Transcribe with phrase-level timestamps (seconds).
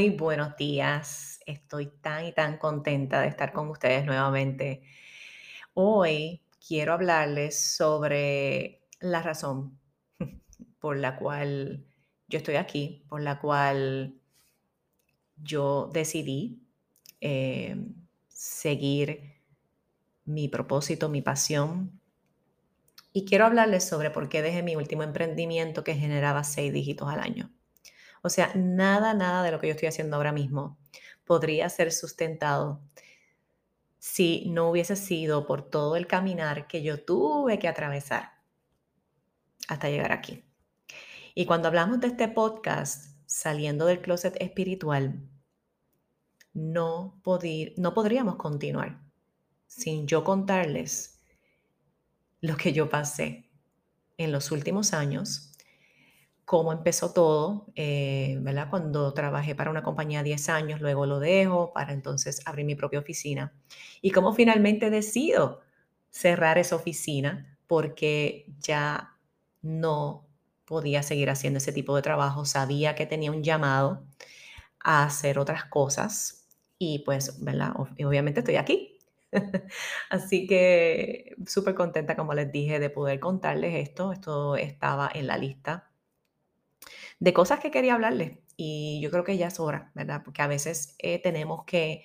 [0.00, 1.40] Muy buenos días.
[1.44, 4.80] Estoy tan y tan contenta de estar con ustedes nuevamente.
[5.74, 9.78] Hoy quiero hablarles sobre la razón
[10.80, 11.84] por la cual
[12.28, 14.18] yo estoy aquí, por la cual
[15.36, 16.62] yo decidí
[17.20, 17.76] eh,
[18.26, 19.34] seguir
[20.24, 22.00] mi propósito, mi pasión.
[23.12, 27.20] Y quiero hablarles sobre por qué dejé mi último emprendimiento que generaba seis dígitos al
[27.20, 27.50] año.
[28.22, 30.78] O sea, nada, nada de lo que yo estoy haciendo ahora mismo
[31.24, 32.80] podría ser sustentado
[33.98, 38.32] si no hubiese sido por todo el caminar que yo tuve que atravesar
[39.68, 40.44] hasta llegar aquí.
[41.34, 45.20] Y cuando hablamos de este podcast, saliendo del closet espiritual,
[46.52, 47.22] no,
[47.76, 49.00] no podríamos continuar
[49.66, 51.20] sin yo contarles
[52.40, 53.48] lo que yo pasé
[54.16, 55.49] en los últimos años
[56.50, 58.70] cómo empezó todo, eh, ¿verdad?
[58.70, 62.98] Cuando trabajé para una compañía 10 años, luego lo dejo para entonces abrir mi propia
[62.98, 63.52] oficina.
[64.02, 65.60] Y cómo finalmente decido
[66.10, 69.16] cerrar esa oficina porque ya
[69.62, 70.26] no
[70.64, 72.44] podía seguir haciendo ese tipo de trabajo.
[72.44, 74.02] Sabía que tenía un llamado
[74.80, 76.48] a hacer otras cosas
[76.80, 77.74] y pues, ¿verdad?
[77.76, 78.98] Obviamente estoy aquí.
[80.10, 84.12] Así que súper contenta, como les dije, de poder contarles esto.
[84.12, 85.89] Esto estaba en la lista
[87.20, 90.22] de cosas que quería hablarles y yo creo que ya es hora, ¿verdad?
[90.24, 92.04] Porque a veces eh, tenemos que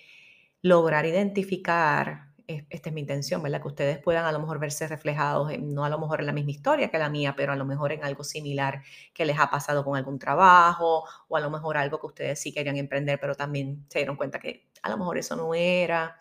[0.62, 3.62] lograr identificar, esta es mi intención, ¿verdad?
[3.62, 6.52] Que ustedes puedan a lo mejor verse reflejados, no a lo mejor en la misma
[6.52, 9.84] historia que la mía, pero a lo mejor en algo similar que les ha pasado
[9.86, 13.86] con algún trabajo o a lo mejor algo que ustedes sí querían emprender, pero también
[13.90, 16.18] se dieron cuenta que a lo mejor eso no era.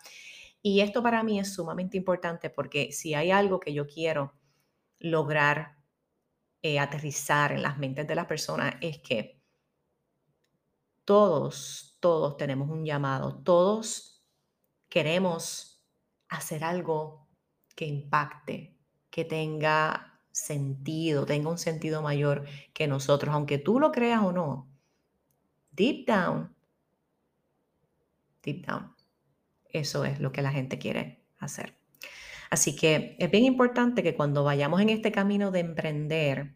[0.61, 4.33] Y esto para mí es sumamente importante porque si hay algo que yo quiero
[4.99, 5.75] lograr
[6.67, 9.39] eh, aterrizar en las mentes de las personas es que
[11.05, 14.25] todos, todos tenemos un llamado, todos
[14.89, 15.85] queremos
[16.27, 17.27] hacer algo
[17.75, 18.75] que impacte,
[19.11, 24.67] que tenga sentido, tenga un sentido mayor que nosotros, aunque tú lo creas o no.
[25.69, 26.51] Deep down,
[28.41, 28.95] deep down,
[29.65, 31.84] eso es lo que la gente quiere hacer.
[32.49, 36.53] Así que es bien importante que cuando vayamos en este camino de emprender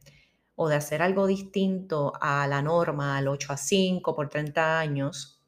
[0.55, 5.41] o de hacer algo distinto a la norma, al 8 a 5 por 30 años,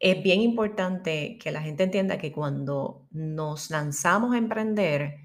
[0.00, 5.16] es bien importante que la gente entienda que cuando nos lanzamos a emprender,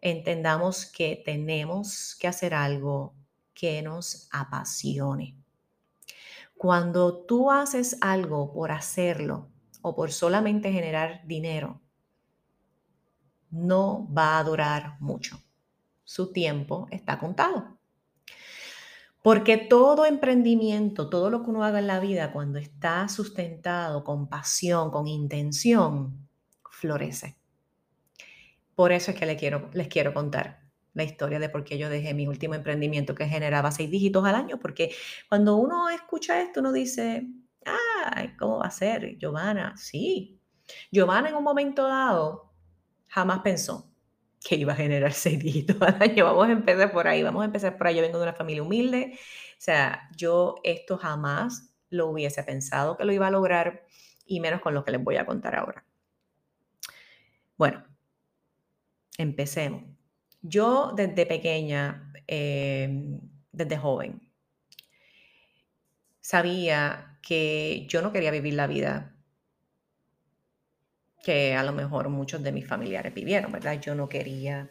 [0.00, 3.14] entendamos que tenemos que hacer algo
[3.52, 5.36] que nos apasione.
[6.56, 9.48] Cuando tú haces algo por hacerlo
[9.82, 11.80] o por solamente generar dinero,
[13.50, 15.42] no va a durar mucho.
[16.04, 17.78] Su tiempo está contado.
[19.22, 24.28] Porque todo emprendimiento, todo lo que uno haga en la vida, cuando está sustentado con
[24.28, 26.28] pasión, con intención,
[26.70, 27.36] florece.
[28.76, 30.60] Por eso es que les quiero, les quiero contar
[30.94, 34.34] la historia de por qué yo dejé mi último emprendimiento que generaba seis dígitos al
[34.34, 34.94] año, porque
[35.28, 37.26] cuando uno escucha esto, uno dice,
[37.66, 39.18] ah, ¿cómo va a ser?
[39.18, 40.40] Giovanna, sí.
[40.90, 42.52] Giovanna en un momento dado
[43.08, 43.90] jamás pensó
[44.46, 46.24] que iba a generar seis dígitos al año.
[46.24, 47.96] Vamos a empezar por ahí, vamos a empezar por ahí.
[47.96, 53.04] Yo vengo de una familia humilde, o sea, yo esto jamás lo hubiese pensado que
[53.04, 53.86] lo iba a lograr
[54.26, 55.84] y menos con lo que les voy a contar ahora.
[57.56, 57.84] Bueno,
[59.18, 59.84] empecemos.
[60.42, 63.20] Yo desde pequeña, em,
[63.52, 64.20] desde joven,
[66.20, 69.15] sabía que yo no quería vivir la vida
[71.26, 73.80] que a lo mejor muchos de mis familiares vivieron, ¿verdad?
[73.80, 74.70] Yo no quería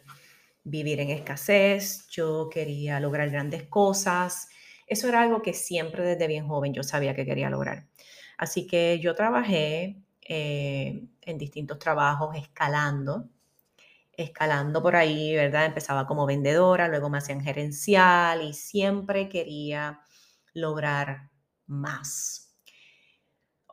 [0.64, 4.48] vivir en escasez, yo quería lograr grandes cosas.
[4.86, 7.88] Eso era algo que siempre desde bien joven yo sabía que quería lograr.
[8.38, 13.28] Así que yo trabajé eh, en distintos trabajos escalando,
[14.12, 15.66] escalando por ahí, ¿verdad?
[15.66, 20.00] Empezaba como vendedora, luego me hacían gerencial y siempre quería
[20.54, 21.28] lograr
[21.66, 22.56] más.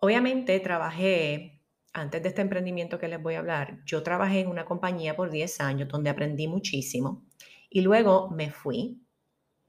[0.01, 1.62] Obviamente trabajé
[1.93, 5.29] antes de este emprendimiento que les voy a hablar, yo trabajé en una compañía por
[5.29, 7.23] 10 años donde aprendí muchísimo
[7.69, 8.99] y luego me fui.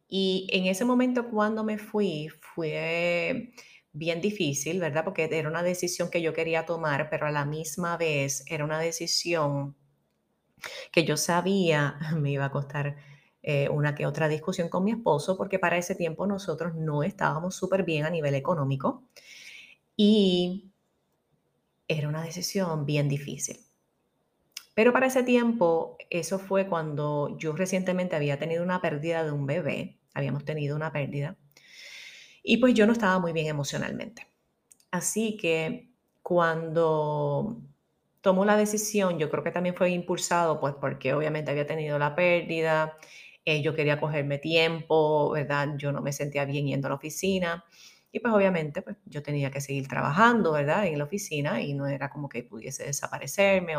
[0.09, 3.53] Y en ese momento cuando me fui fue
[3.93, 5.05] bien difícil, ¿verdad?
[5.05, 8.79] Porque era una decisión que yo quería tomar, pero a la misma vez era una
[8.79, 9.77] decisión
[10.93, 12.97] que yo sabía me iba a costar
[13.43, 17.55] eh, una que otra discusión con mi esposo, porque para ese tiempo nosotros no estábamos
[17.55, 19.05] súper bien a nivel económico.
[19.97, 20.74] Y
[21.89, 23.59] era una decisión bien difícil.
[24.75, 29.47] Pero para ese tiempo, eso fue cuando yo recientemente había tenido una pérdida de un
[29.47, 31.37] bebé, habíamos tenido una pérdida.
[32.43, 34.27] Y pues yo no estaba muy bien emocionalmente.
[34.91, 35.91] Así que
[36.23, 37.63] cuando
[38.21, 42.15] tomó la decisión, yo creo que también fue impulsado, pues porque obviamente había tenido la
[42.15, 42.97] pérdida,
[43.45, 45.75] eh, yo quería cogerme tiempo, ¿verdad?
[45.77, 47.65] Yo no me sentía bien yendo a la oficina.
[48.15, 50.87] Y pues obviamente pues, yo tenía que seguir trabajando, ¿verdad?
[50.87, 53.75] En la oficina y no era como que pudiese desaparecerme.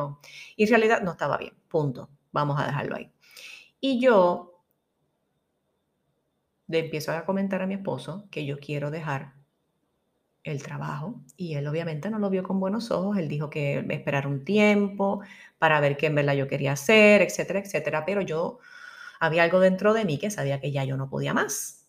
[0.57, 2.09] Y en realidad no estaba bien, punto.
[2.33, 3.09] Vamos a dejarlo ahí.
[3.79, 4.63] Y yo
[6.67, 9.33] le empiezo a comentar a mi esposo que yo quiero dejar
[10.43, 14.27] el trabajo y él obviamente no lo vio con buenos ojos, él dijo que esperar
[14.27, 15.21] un tiempo
[15.57, 18.59] para ver qué en verdad yo quería hacer, etcétera, etcétera, pero yo
[19.19, 21.84] había algo dentro de mí que sabía que ya yo no podía más.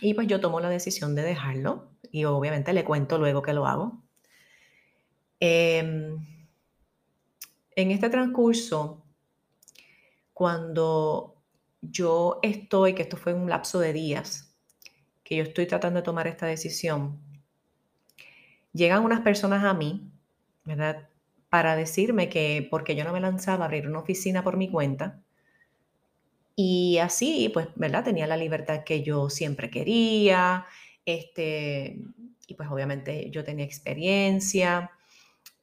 [0.00, 3.66] Y pues yo tomo la decisión de dejarlo y obviamente le cuento luego que lo
[3.66, 4.02] hago.
[5.40, 6.18] Em,
[7.74, 9.02] en este transcurso,
[10.32, 11.36] cuando
[11.80, 14.54] yo estoy, que esto fue un lapso de días,
[15.24, 17.20] que yo estoy tratando de tomar esta decisión,
[18.72, 20.10] llegan unas personas a mí,
[20.64, 21.08] ¿verdad?
[21.48, 25.22] Para decirme que porque yo no me lanzaba a abrir una oficina por mi cuenta,
[26.56, 28.02] y así, pues, ¿verdad?
[28.04, 30.66] Tenía la libertad que yo siempre quería,
[31.04, 31.98] este,
[32.46, 34.90] y pues obviamente yo tenía experiencia,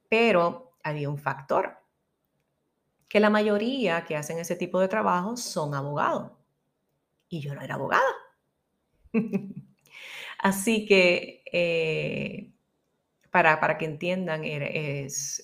[0.09, 1.79] pero había un factor,
[3.09, 6.31] que la mayoría que hacen ese tipo de trabajo son abogados,
[7.27, 8.03] y yo no era abogada.
[10.39, 12.51] Así que, eh,
[13.31, 14.67] para, para, que entiendan, era,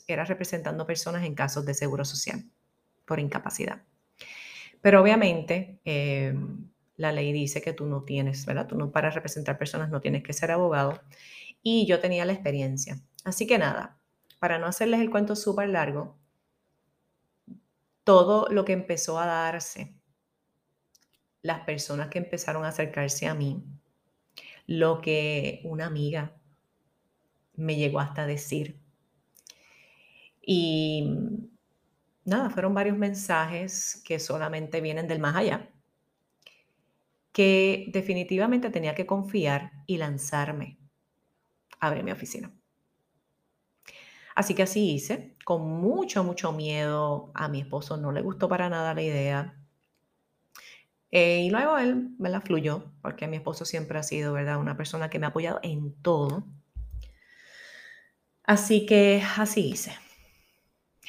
[0.07, 2.43] era representando personas en casos de seguro social
[3.05, 3.81] por incapacidad.
[4.81, 8.67] Pero obviamente em, la ley dice que tú no tienes, ¿verdad?
[8.67, 11.01] Tú no para representar personas no tienes que ser abogado.
[11.63, 13.01] Y yo tenía la experiencia.
[13.25, 13.99] Así que nada,
[14.39, 16.17] para no hacerles el cuento súper largo,
[18.03, 19.93] todo lo que empezó a darse,
[21.41, 23.63] las personas que empezaron a acercarse a mí,
[24.67, 26.33] lo que una amiga
[27.55, 28.79] me llegó hasta decir.
[30.41, 31.48] Y
[32.29, 35.69] nada, fueron varios mensajes que solamente vienen del más allá,
[37.31, 40.77] que definitivamente tenía que confiar y lanzarme
[41.79, 42.51] a abrir mi oficina.
[44.35, 47.31] Así que así hice, con mucho, mucho miedo.
[47.33, 49.55] A mi esposo no le gustó para nada la idea.
[51.11, 54.57] Eh, y luego él me la fluyó, porque mi esposo siempre ha sido, ¿verdad?
[54.57, 56.45] Una persona que me ha apoyado en todo.
[58.43, 59.93] Así que así hice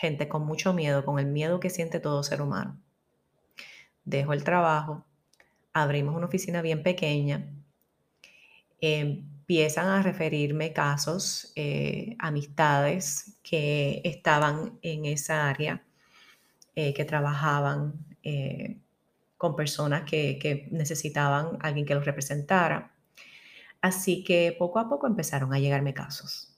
[0.00, 2.81] gente con mucho miedo, con el miedo que siente todo ser humano.
[4.05, 5.05] Dejo el trabajo,
[5.75, 7.52] abrimos una oficina bien pequeña,
[8.81, 15.85] empiezan a referirme casos, eh, amistades que estaban en esa área,
[16.75, 17.93] eh, que trabajaban
[18.23, 18.79] eh,
[19.37, 22.94] con personas que, que necesitaban alguien que los representara.
[23.82, 26.50] Así que poco a poco empezaron a llegarme casos.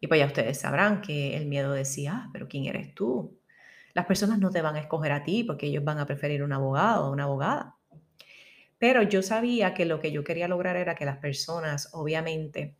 [0.00, 3.38] Y pues ya ustedes sabrán que el miedo decía, ah, pero ¿quién eres tú?
[3.94, 6.52] Las personas no te van a escoger a ti porque ellos van a preferir un
[6.52, 7.76] abogado o una abogada.
[8.78, 12.76] Pero yo sabía que lo que yo quería lograr era que las personas, obviamente,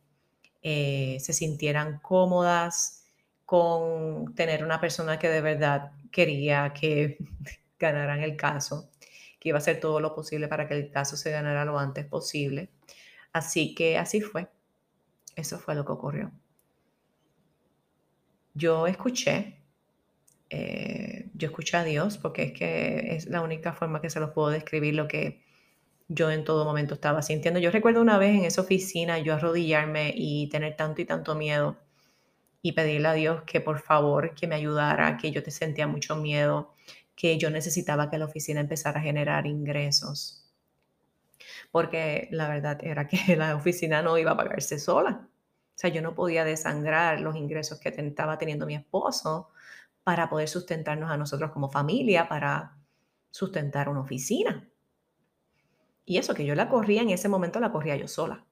[0.61, 3.05] eh, se sintieran cómodas
[3.45, 7.17] con tener una persona que de verdad quería que
[7.79, 8.91] ganaran el caso,
[9.39, 12.05] que iba a hacer todo lo posible para que el caso se ganara lo antes
[12.05, 12.69] posible.
[13.33, 14.49] Así que así fue.
[15.35, 16.31] Eso fue lo que ocurrió
[18.59, 19.57] yo escuché,
[20.49, 24.31] eh, yo escuché a Dios, porque es que es la única forma que se los
[24.31, 25.43] puedo describir lo que
[26.09, 27.59] yo en todo momento estaba sintiendo.
[27.59, 31.77] Yo recuerdo una vez en esa oficina yo arrodillarme y tener tanto y tanto miedo
[32.61, 36.15] y pedirle a Dios que por favor que me ayudara, que yo te sentía mucho
[36.17, 36.73] miedo,
[37.15, 40.45] que yo necesitaba que la oficina empezara a generar ingresos.
[41.71, 45.28] Porque la verdad era que la oficina no iba a pagarse sola.
[45.79, 49.47] O sea, yo no podía desangrar los ingresos que estaba teniendo mi esposo
[50.03, 52.77] para poder sustentarnos a nosotros como familia, para
[53.31, 54.69] sustentar una oficina.
[56.03, 58.45] Y eso que yo la corría, en ese momento la corría yo sola.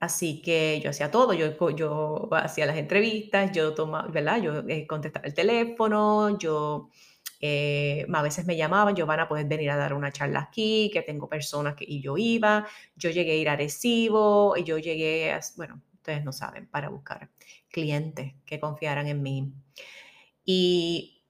[0.00, 4.40] Así que yo hacía todo, yo, yo hacía las entrevistas, yo tomaba, ¿verdad?
[4.40, 6.88] Yo eh, contestaba el teléfono, yo
[7.40, 11.28] eh, a veces me llamaban, Giovanna, puedes venir a dar una charla aquí, que tengo
[11.28, 12.66] personas que, y yo iba,
[12.96, 16.88] yo llegué a ir a Recibo, y yo llegué, a, bueno, ustedes no saben, para
[16.88, 17.30] buscar
[17.68, 19.52] clientes que confiaran en mí.
[20.44, 21.24] Y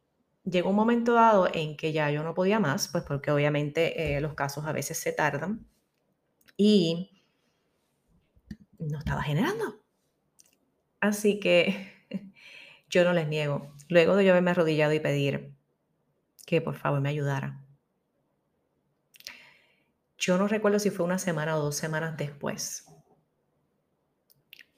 [0.45, 4.21] llegó un momento dado en que ya yo no podía más, pues porque obviamente eh,
[4.21, 5.67] los casos a veces se tardan
[6.57, 7.23] y
[8.79, 9.83] no estaba generando.
[11.01, 11.93] Así que
[12.91, 13.73] yo no les niego.
[13.89, 15.56] Luego de yo haberme arrodillado y pedir
[16.47, 17.61] que por favor me ayudara.
[20.17, 22.87] Yo no recuerdo si fue una semana o dos semanas después,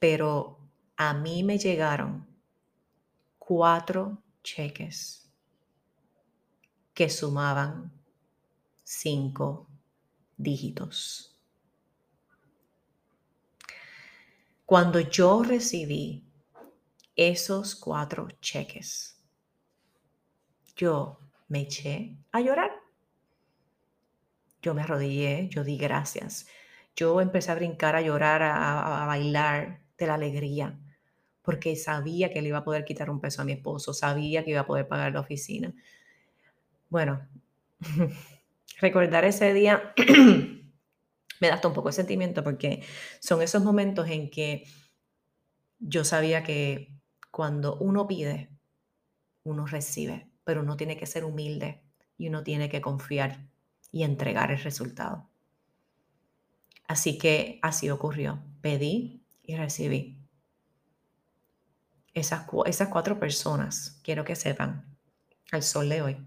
[0.00, 0.58] pero
[0.96, 2.26] a mí me llegaron
[3.38, 5.30] cuatro cheques
[6.92, 7.92] que sumaban
[8.82, 9.68] cinco
[10.36, 11.38] dígitos.
[14.66, 16.24] Cuando yo recibí
[17.14, 19.22] esos cuatro cheques,
[20.76, 22.70] yo me eché a llorar.
[24.62, 26.46] Yo me arrodillé, yo di gracias.
[26.94, 30.78] Yo empecé a brincar, a llorar, a, bailar de la alegría,
[31.42, 34.50] porque sabía que le iba a poder quitar un peso a mi esposo, sabía que
[34.50, 35.72] iba a poder pagar la oficina.
[36.88, 37.26] Bueno,
[38.80, 39.94] recordar ese día
[41.40, 42.82] me da un poco de sentimiento porque
[43.20, 44.64] son esos momentos en que
[45.78, 46.98] yo sabía que
[47.30, 48.50] cuando uno pide,
[49.44, 51.82] uno recibe, pero uno tiene que ser humilde
[52.16, 53.44] y uno tiene que confiar
[53.92, 55.28] y entregar el resultado.
[56.86, 58.42] Así que así ocurrió.
[58.62, 60.16] Pedí y recibí.
[62.14, 64.96] Esas, esas cuatro personas, quiero que sepan,
[65.52, 66.26] al sol de hoy,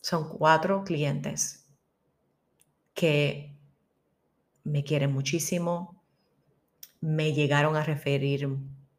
[0.00, 1.66] son cuatro clientes
[2.94, 3.58] que
[4.62, 6.04] me quieren muchísimo,
[7.00, 8.48] me llegaron a referir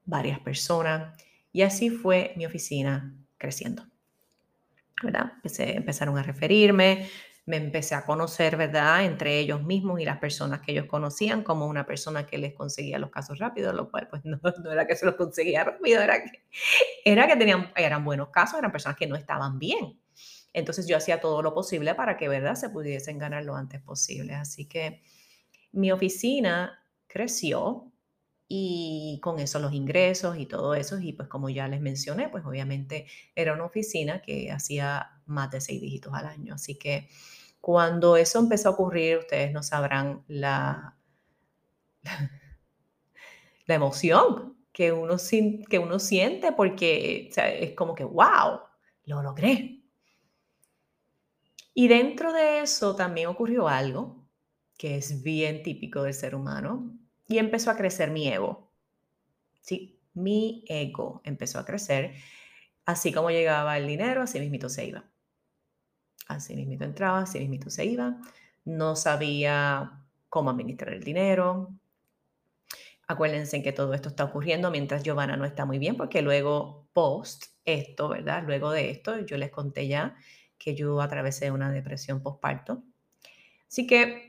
[0.03, 1.17] varias personas
[1.53, 3.88] y así fue mi oficina creciendo.
[5.03, 5.33] ¿Verdad?
[5.43, 7.07] empezaron a referirme,
[7.49, 9.05] me empecé a conocer, ¿verdad?
[9.05, 12.99] Entre ellos mismos y las personas que ellos conocían como una persona que les conseguía
[12.99, 14.39] los casos rápidos, lo cual pues no,
[14.71, 16.43] era que se los conseguía rápido, era que,
[17.75, 19.99] eran buenos casos, eran personas que no estaban bien.
[20.53, 24.35] Entonces yo hacía todo lo posible para que, ¿verdad?, se pudiesen ganar lo antes posible.
[24.35, 25.01] Así que
[25.71, 27.88] mi oficina creció
[28.51, 30.99] y con eso los ingresos y todo eso.
[30.99, 35.61] Y pues como ya les mencioné, pues obviamente era una oficina que hacía más de
[35.61, 36.55] seis dígitos al año.
[36.55, 37.07] Así que
[37.61, 40.97] cuando eso empezó a ocurrir, ustedes no sabrán la,
[43.67, 45.17] la emoción que uno,
[45.69, 48.61] que uno siente porque es como que, wow,
[49.05, 49.83] lo logré.
[51.75, 54.27] Y dentro de eso también ocurrió algo
[54.75, 56.98] que es bien típico del ser humano
[57.29, 58.73] y empezó a crecer mi ego.
[59.61, 62.15] Sí, mi ego empezó a crecer.
[62.85, 65.05] Así como llegaba el dinero, así mismito se iba.
[66.27, 68.17] Así mismito entraba, así mismito se iba.
[68.65, 71.69] No sabía cómo administrar el dinero.
[73.07, 77.45] Acuérdense que todo esto está ocurriendo mientras Giovanna no está muy bien, porque luego, post
[77.63, 78.43] esto, ¿verdad?
[78.45, 80.15] Luego de esto, yo les conté ya
[80.57, 82.83] que yo atravesé una depresión postparto.
[83.67, 84.28] Así que,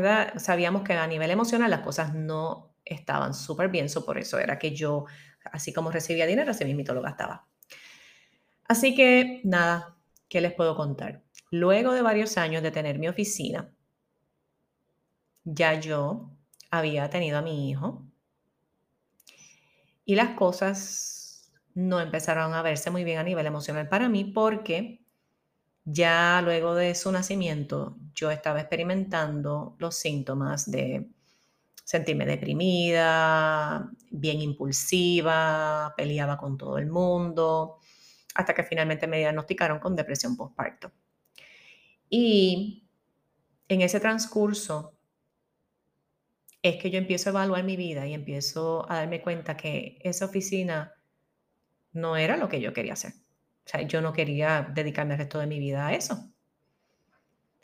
[0.00, 0.34] ¿verdad?
[0.38, 4.58] Sabíamos que a nivel emocional las cosas no estaban súper bien, so por eso era
[4.58, 5.06] que yo,
[5.52, 7.46] así como recibía dinero, así mismo lo gastaba.
[8.68, 9.96] Así que, nada,
[10.28, 11.22] ¿qué les puedo contar?
[11.50, 13.70] Luego de varios años de tener mi oficina,
[15.44, 16.30] ya yo
[16.70, 18.04] había tenido a mi hijo
[20.04, 25.05] y las cosas no empezaron a verse muy bien a nivel emocional para mí porque
[25.86, 31.06] ya luego de su nacimiento yo estaba experimentando los síntomas de
[31.84, 37.78] sentirme deprimida, bien impulsiva, peleaba con todo el mundo,
[38.34, 40.90] hasta que finalmente me diagnosticaron con depresión postparto.
[42.10, 42.88] Y
[43.68, 44.94] en ese transcurso
[46.62, 50.24] es que yo empiezo a evaluar mi vida y empiezo a darme cuenta que esa
[50.24, 50.94] oficina
[51.92, 53.12] no era lo que yo quería hacer.
[53.66, 56.30] O sea, yo no quería dedicarme el resto de mi vida a eso.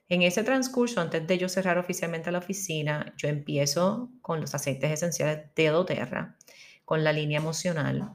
[0.09, 4.91] En ese transcurso, antes de yo cerrar oficialmente la oficina, yo empiezo con los aceites
[4.91, 6.37] esenciales de doTERRA,
[6.85, 8.11] con la línea emocional,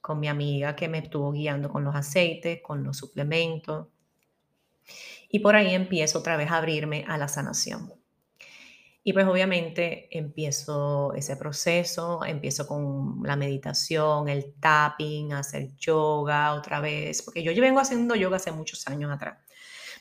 [0.00, 3.88] con mi amiga que me estuvo guiando con los aceites, con los suplementos.
[5.28, 7.92] Y por ahí empiezo otra vez a abrirme a la sanación.
[9.08, 16.80] Y pues obviamente empiezo ese proceso, empiezo con la meditación, el tapping, hacer yoga otra
[16.80, 19.38] vez, porque yo vengo haciendo yoga hace muchos años atrás,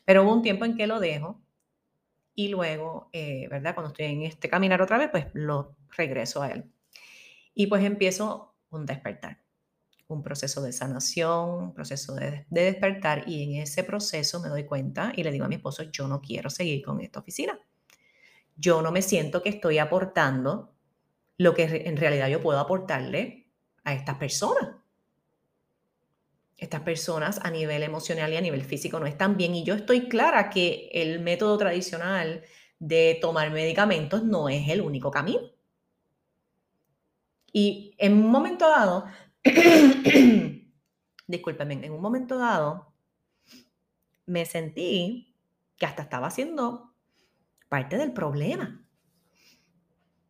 [0.06, 1.40] pero hubo un tiempo en que lo dejo
[2.34, 3.76] y luego, eh, ¿verdad?
[3.76, 6.74] Cuando estoy en este caminar otra vez, pues lo regreso a él.
[7.54, 9.40] Y pues empiezo un despertar,
[10.08, 14.66] un proceso de sanación, un proceso de, de despertar y en ese proceso me doy
[14.66, 17.60] cuenta y le digo a mi esposo, yo no quiero seguir con esta oficina
[18.56, 20.74] yo no me siento que estoy aportando
[21.38, 23.48] lo que en realidad yo puedo aportarle
[23.84, 24.76] a estas personas.
[26.58, 30.08] Estas personas a nivel emocional y a nivel físico no están bien y yo estoy
[30.08, 32.44] clara que el método tradicional
[32.80, 35.42] de tomar medicamentos no es el único camino.
[37.52, 39.06] Y en un momento dado,
[41.28, 42.94] discúlpenme, en un momento dado
[44.26, 45.36] me sentí
[45.78, 46.95] que hasta estaba haciendo
[47.70, 48.82] parte del problema.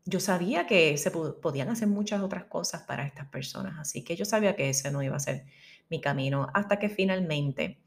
[0.06, 4.26] Yo sabía que se podían hacer muchas otras cosas para estas personas, así que yo
[4.26, 5.46] sabía que ese no iba a ser
[5.90, 7.80] mi camino hasta que finalmente,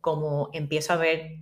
[0.00, 1.40] como empiezo a ver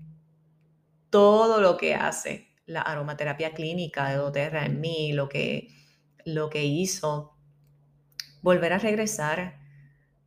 [1.11, 5.69] todo lo que hace la aromaterapia clínica de doTERRA en mí, lo que,
[6.25, 7.37] lo que hizo
[8.43, 9.59] volver a regresar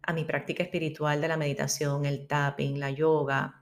[0.02, 3.59] a mi práctica espiritual de la meditación, el tapping, la yoga,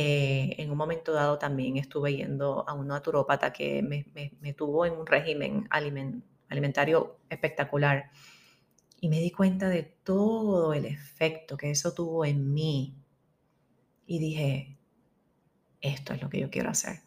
[0.00, 4.92] eh, en un momento dado también estuve yendo a un naturópata que me, tuvo en
[4.92, 8.08] un régimen alimentario espectacular
[9.00, 12.94] y me di cuenta de todo el efecto que eso tuvo en mí.
[14.06, 14.78] Y dije,
[15.80, 17.00] esto es lo que yo quiero hacer.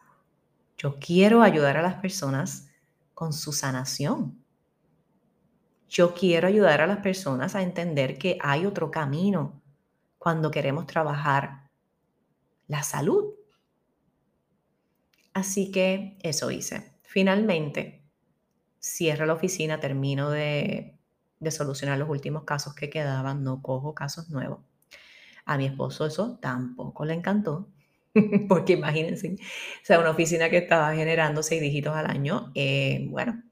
[0.78, 2.68] Yo quiero ayudar a las personas
[3.14, 4.44] con su sanación.
[5.88, 9.62] Yo quiero ayudar a las personas a entender que hay otro camino
[10.18, 11.61] cuando queremos trabajar
[12.72, 13.36] la salud.
[15.34, 16.94] Así que eso hice.
[17.04, 18.02] Finalmente,
[18.80, 20.98] cierro la oficina, termino de,
[21.50, 24.62] solucionar los últimos casos que quedaban, no cojo casos nuevos.
[25.46, 27.68] A mi esposo eso tampoco le encantó,
[28.48, 33.44] porque imagínense, o sea, una oficina que estaba generando seis dígitos al año, eh, bueno,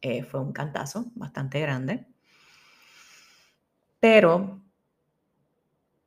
[0.00, 2.06] eh, fue un cantazo bastante grande.
[3.98, 4.62] Pero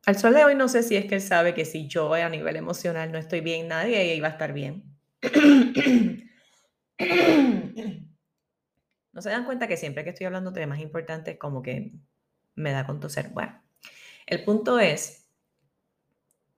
[0.06, 2.30] al sol de hoy no sé si es que él sabe que si yo a
[2.30, 4.84] nivel emocional no estoy bien, nadie iba a estar bien.
[9.14, 11.94] ¿No se dan cuenta que siempre que estoy hablando de temas importantes como que
[12.56, 13.30] me da con toser?
[13.30, 13.62] Bueno,
[14.26, 15.30] el punto es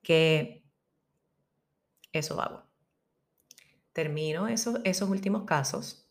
[0.02, 0.64] que
[2.14, 2.64] eso hago.
[3.94, 6.10] Termino esos, esos últimos casos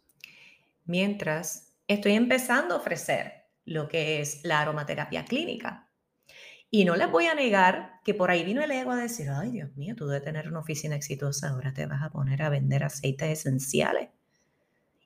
[0.84, 5.83] mientras estoy empezando a ofrecer lo que es la aromaterapia clínica
[6.74, 9.52] y no les voy a negar que por ahí vino el ego a decir, ay
[9.52, 12.82] Dios mío, tú debes tener una oficina exitosa, ahora te vas a poner a vender
[12.82, 14.10] aceites esenciales.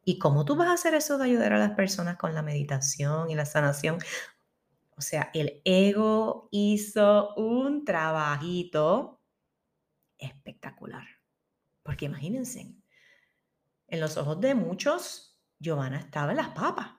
[0.03, 3.29] ¿Y cómo tú vas a hacer eso de ayudar a las personas con la meditación
[3.29, 3.99] y la sanación?
[4.97, 9.21] O sea, el ego hizo un trabajito
[10.17, 11.05] espectacular.
[11.83, 12.75] Porque imagínense,
[13.89, 16.93] en los ojos de muchos, Giovanna estaba en las papas.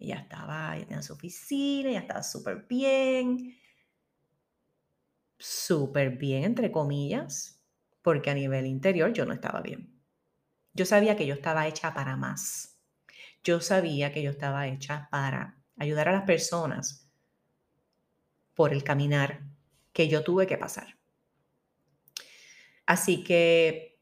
[0.00, 3.56] Ella estaba, ella tenía su oficina, ella estaba súper bien
[5.44, 7.60] súper bien, entre comillas,
[8.00, 10.00] porque a nivel interior yo no estaba bien.
[10.72, 12.80] Yo sabía que yo estaba hecha para más.
[13.42, 17.10] Yo sabía que yo estaba hecha para ayudar a las personas
[18.54, 19.42] por el caminar
[19.92, 20.96] que yo tuve que pasar.
[22.86, 24.00] Así que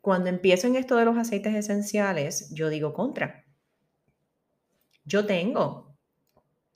[0.00, 3.44] cuando empiezo en esto de los aceites esenciales, yo digo contra.
[5.04, 5.98] Yo tengo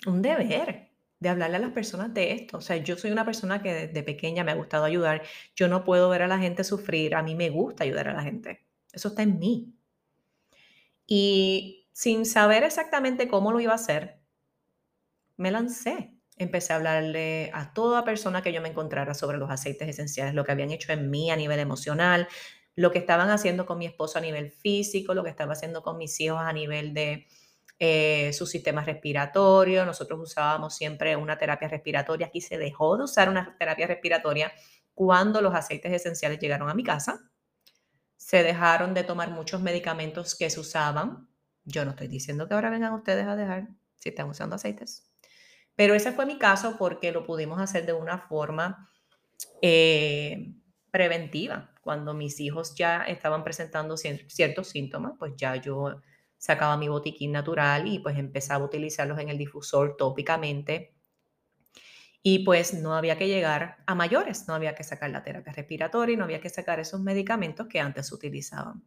[0.05, 0.84] un deber
[1.25, 2.59] de hablarle a las personas de esto.
[2.59, 5.23] O sea, yo soy una persona que desde pequeña me ha gustado ayudar.
[5.57, 7.15] Yo no puedo ver a la gente sufrir.
[7.17, 8.67] A mí me gusta ayudar a la gente.
[8.93, 9.75] Eso está en mí.
[11.07, 14.21] Y sin saber exactamente cómo lo iba a hacer,
[15.39, 16.15] me lancé.
[16.37, 20.45] Empecé a hablarle a toda persona que yo me encontrara sobre los aceites esenciales, lo
[20.45, 22.29] que habían hecho en mí a nivel emocional,
[22.77, 25.97] lo que estaban haciendo con mi esposo a nivel físico, lo que estaba haciendo con
[25.97, 27.27] mis hijos a nivel de
[27.87, 29.85] eh, su sistema respiratorio.
[29.85, 32.29] Nosotros usábamos siempre una terapia respiratoria.
[32.29, 34.51] Aquí se dejó de usar una terapia respiratoria
[34.95, 37.31] cuando los aceites esenciales llegaron a mi casa.
[38.17, 41.29] Se dejaron de tomar muchos medicamentos que se usaban.
[41.67, 45.13] Yo no estoy diciendo que ahora vengan ustedes a dejar si están usando aceites.
[45.77, 48.89] Pero ese fue mi caso porque lo pudimos hacer de una forma
[49.61, 50.55] eh,
[50.91, 51.75] preventiva.
[51.83, 56.01] Cuando mis hijos ya estaban presentando ciertos síntomas, pues ya yo
[56.45, 60.95] sacaba mi botiquín natural y pues empezaba a utilizarlos en el difusor tópicamente.
[62.23, 66.13] Y pues no había que llegar a mayores, no había que sacar la terapia respiratoria
[66.13, 68.85] y no había que sacar esos medicamentos que antes utilizaban.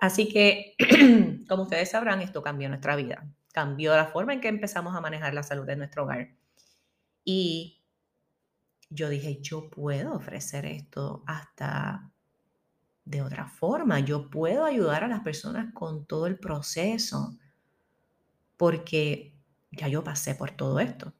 [0.00, 0.74] Así que,
[1.48, 5.32] como ustedes sabrán, esto cambió nuestra vida, cambió la forma en que empezamos a manejar
[5.32, 6.30] la salud de nuestro hogar.
[7.24, 7.84] Y
[8.88, 12.10] yo dije, yo puedo ofrecer esto hasta
[13.10, 14.00] de otra forma.
[14.00, 17.36] Yo puedo ayudar a las personas con todo el proceso
[18.56, 19.34] porque
[19.72, 21.12] ya yo pasé por todo esto.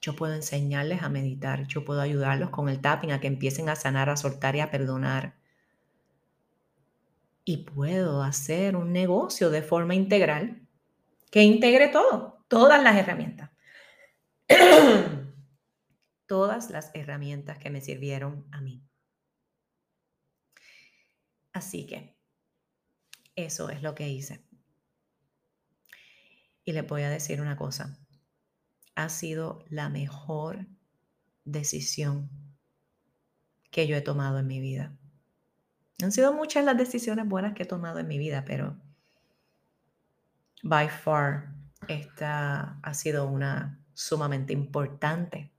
[0.00, 3.76] Yo puedo enseñarles a meditar, yo puedo ayudarlos con el tapping a que empiecen a
[3.76, 5.34] sanar, a soltar y a perdonar.
[7.44, 10.60] Y puedo hacer un negocio de forma integral
[11.30, 13.50] que integre todo, todas las herramientas.
[16.26, 18.87] todas las herramientas que me sirvieron a mí.
[21.58, 22.16] Así que
[23.34, 24.44] eso es lo que hice.
[26.64, 27.98] Y le voy a decir una cosa.
[28.94, 30.66] Ha sido la mejor
[31.44, 32.30] decisión
[33.72, 34.96] que yo he tomado en mi vida.
[36.00, 38.76] Han sido muchas las decisiones buenas que he tomado en mi vida, pero
[40.62, 41.54] by far
[41.88, 45.50] esta ha sido una sumamente importante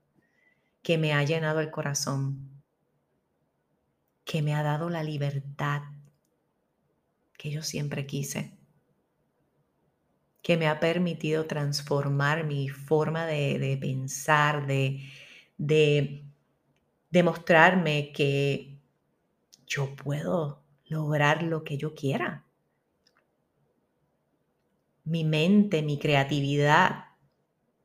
[0.80, 2.59] que me ha llenado el corazón,
[4.30, 5.82] que me ha dado la libertad
[7.36, 8.56] que yo siempre quise,
[10.40, 15.00] que me ha permitido transformar mi forma de, pensar, de,
[15.58, 16.24] de
[17.10, 18.78] demostrarme que
[19.66, 22.46] yo puedo lograr lo que yo quiera.
[25.02, 27.06] Mi mente, mi creatividad,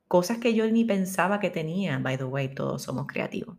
[0.06, 1.98] cosas que yo ni pensaba que tenía.
[1.98, 3.58] By the way, todos somos creativos.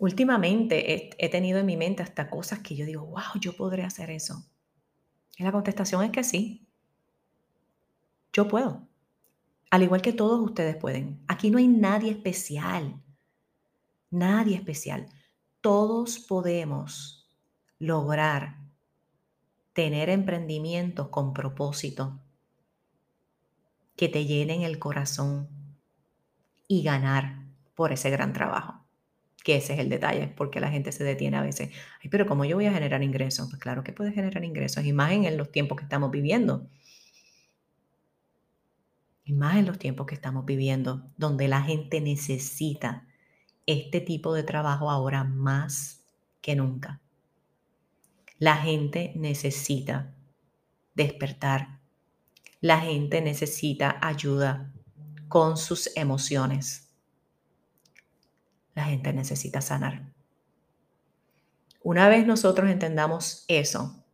[0.00, 4.08] Últimamente he, tenido en mi mente hasta cosas que yo digo, wow, yo podré hacer
[4.08, 4.46] eso.
[5.36, 6.66] Y la contestación es que sí.
[8.32, 8.88] Yo puedo.
[9.70, 11.22] Al igual que todos ustedes pueden.
[11.28, 12.98] Aquí no hay nadie especial.
[14.08, 15.06] Nadie especial.
[15.60, 17.30] Todos podemos
[17.78, 18.56] lograr
[19.74, 22.18] tener emprendimientos con propósito
[23.96, 25.46] que te llenen el corazón
[26.66, 28.79] y ganar por ese gran trabajo.
[29.42, 31.70] Que ese es el detalle, porque la gente se detiene a veces.
[32.02, 33.48] Ay, pero ¿cómo yo voy a generar ingresos?
[33.48, 36.68] Pues claro que puedes generar ingresos, y en los tiempos que estamos viviendo.
[39.24, 43.06] Y más en los tiempos que estamos viviendo, donde la gente necesita
[43.66, 46.04] este tipo de trabajo ahora más
[46.40, 47.00] que nunca.
[48.38, 50.14] La gente necesita
[50.94, 51.78] despertar.
[52.60, 54.72] La gente necesita ayuda
[55.28, 56.89] con sus emociones.
[58.74, 60.10] La gente necesita sanar.
[61.82, 64.04] Una vez nosotros entendamos eso,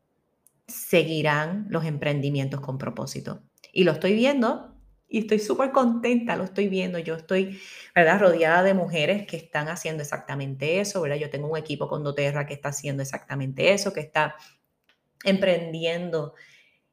[0.66, 3.42] seguirán los emprendimientos con propósito.
[3.72, 4.76] Y lo estoy viendo
[5.08, 6.98] y estoy súper contenta, lo estoy viendo.
[6.98, 7.60] Yo estoy,
[7.94, 8.20] ¿verdad?
[8.20, 11.16] Rodeada de mujeres que están haciendo exactamente eso, ¿verdad?
[11.16, 14.36] Yo tengo un equipo con doTERRA que está haciendo exactamente eso, que está
[15.24, 16.34] emprendiendo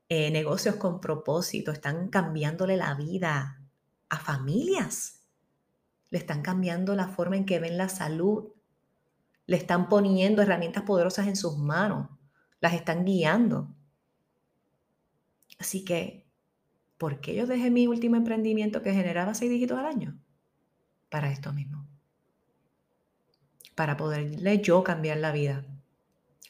[0.10, 3.62] eh, negocios con propósito, están cambiándole la vida
[4.10, 5.23] a familias,
[6.13, 8.54] le están cambiando la forma en que ven la salud,
[9.47, 12.08] le están poniendo herramientas poderosas en sus manos,
[12.62, 13.73] las están guiando.
[15.58, 16.30] Así que
[16.99, 20.19] ¿por qué yo dejé mi último emprendimiento que generaba seis dígitos al año?
[21.10, 21.88] Para esto mismo.
[23.73, 25.65] Para poderle yo cambiar la vida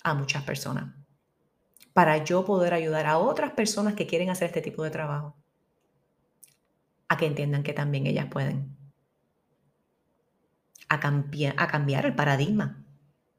[0.04, 0.94] a muchas personas.
[1.94, 5.38] Para yo poder ayudar a otras personas que quieren hacer este tipo de trabajo.
[7.08, 8.83] A que entiendan que también ellas pueden.
[10.94, 12.84] A, cambiar, a cambiar el paradigma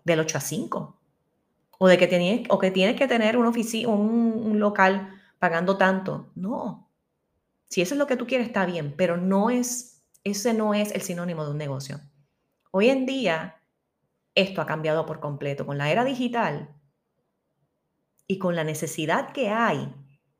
[0.05, 1.01] del 8 a 5.
[1.79, 6.31] O de que tienes, o que, tienes que tener un, un, un local pagando tanto.
[6.35, 6.85] No,
[7.75, 10.93] si eso es lo que tú quieres, está bien, pero no es, ese no es
[10.93, 12.01] el sinónimo de un negocio.
[12.71, 13.61] Hoy en día,
[14.37, 15.67] esto ha cambiado por completo.
[15.67, 16.69] Con la era digital
[18.29, 19.93] y con la necesidad que hay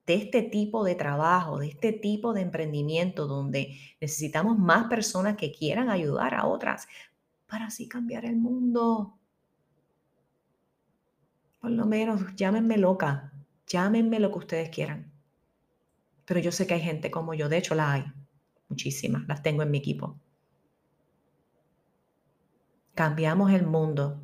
[0.07, 5.53] de este tipo de trabajo, de este tipo de emprendimiento, donde necesitamos más personas que
[5.53, 6.87] quieran ayudar a otras
[7.47, 9.19] para así cambiar el mundo.
[11.61, 13.33] Por lo menos, llámenme loca,
[13.67, 15.11] llámenme lo que ustedes quieran.
[16.27, 18.05] Pero yo sé que hay gente como yo, de hecho la hay,
[18.69, 20.19] muchísimas, las tengo en mi equipo.
[22.95, 24.21] Cambiamos el mundo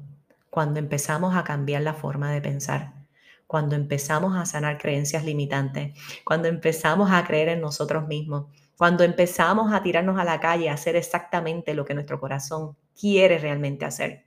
[0.50, 2.99] cuando empezamos a cambiar la forma de pensar,
[3.50, 8.46] cuando empezamos a sanar creencias limitantes, cuando empezamos a creer en nosotros mismos,
[8.78, 13.40] cuando empezamos a tirarnos a la calle a hacer exactamente lo que nuestro corazón quiere
[13.40, 14.24] realmente hacer.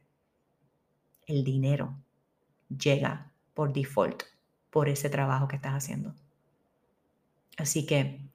[1.26, 1.98] El dinero
[2.68, 4.24] llega por default
[4.70, 6.14] por ese trabajo que estás haciendo.
[7.56, 8.30] Así que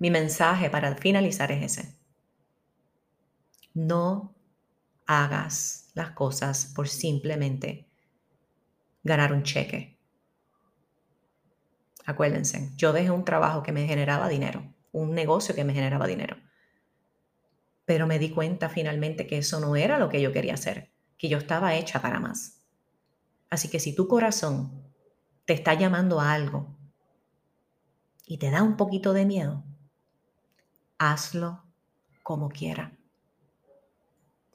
[0.00, 1.96] mi mensaje para finalizar es ese.
[3.72, 4.34] No
[5.06, 7.86] hagas las cosas por simplemente
[9.04, 9.97] ganar un cheque.
[12.08, 16.38] Acuérdense, yo dejé un trabajo que me generaba dinero, un negocio que me generaba dinero.
[17.84, 21.28] Pero me di cuenta finalmente que eso no era lo que yo quería hacer, que
[21.28, 22.62] yo estaba hecha para más.
[23.50, 24.90] Así que si tu corazón
[25.44, 26.78] te está llamando a algo
[28.24, 29.62] y te da un poquito de miedo,
[30.96, 31.62] hazlo
[32.22, 32.97] como quiera.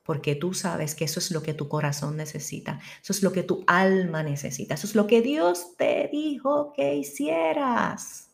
[0.03, 3.43] Porque tú sabes que eso es lo que tu corazón necesita, eso es lo que
[3.43, 8.29] tu alma necesita, eso es lo que Dios te dijo que hicieras.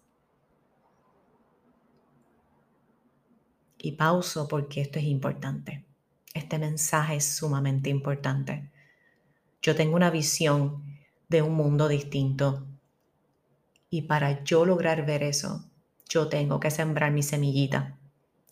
[3.78, 5.86] Y pauso porque esto es importante.
[6.34, 8.72] Este mensaje es sumamente importante.
[9.62, 10.84] Yo tengo una visión
[11.30, 12.66] de un mundo distinto
[13.92, 15.66] y para yo lograr ver eso,
[16.10, 17.98] yo tengo que sembrar mi semillita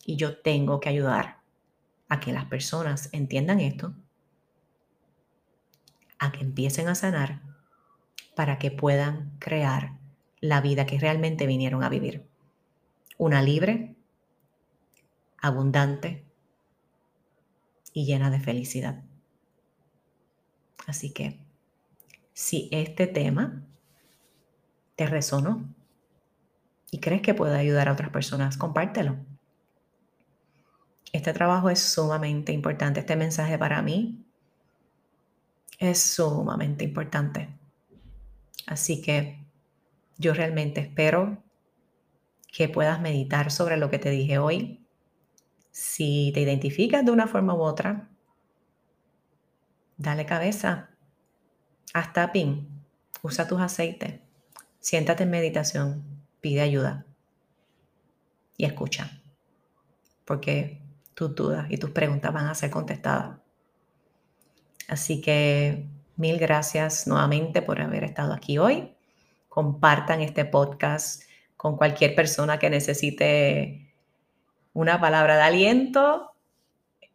[0.04, 1.37] y yo tengo que ayudar
[2.08, 3.94] a que las personas entiendan esto,
[6.18, 7.42] a que empiecen a sanar
[8.34, 9.98] para que puedan crear
[10.40, 12.26] la vida que realmente vinieron a vivir.
[13.16, 13.96] Una libre,
[15.40, 16.24] abundante
[17.92, 19.02] y llena de felicidad.
[20.86, 21.40] Así que
[22.32, 23.62] si este tema
[24.96, 25.68] te resonó
[26.90, 29.16] y crees que puede ayudar a otras personas, compártelo.
[31.12, 33.00] Este trabajo es sumamente importante.
[33.00, 34.26] Este mensaje para mí
[35.78, 37.56] es sumamente importante.
[38.66, 39.46] Así que
[40.18, 41.42] yo realmente espero
[42.52, 44.86] que puedas meditar sobre lo que te dije hoy.
[45.70, 48.10] Si te identificas de una forma u otra,
[49.96, 50.90] dale cabeza,
[51.94, 52.68] haz tapping,
[53.22, 54.20] usa tus aceites,
[54.80, 56.02] siéntate en meditación,
[56.40, 57.06] pide ayuda
[58.56, 59.22] y escucha,
[60.24, 60.82] porque
[61.18, 63.40] tus dudas y tus preguntas van a ser contestadas.
[64.86, 68.94] Así que mil gracias nuevamente por haber estado aquí hoy.
[69.48, 71.24] Compartan este podcast
[71.56, 73.92] con cualquier persona que necesite
[74.72, 76.30] una palabra de aliento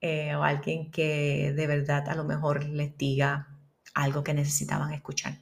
[0.02, 3.56] eh, o alguien que de verdad a lo mejor les diga
[3.94, 5.38] algo que necesitaban escuchar.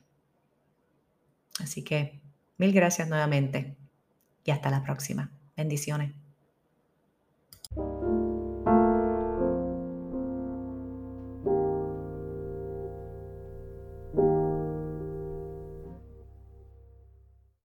[1.60, 2.22] Así que
[2.60, 3.76] mil gracias nuevamente
[4.44, 5.32] y hasta la próxima.
[5.58, 6.21] Bendiciones.